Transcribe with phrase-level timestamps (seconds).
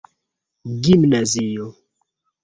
[0.83, 1.65] gimnazio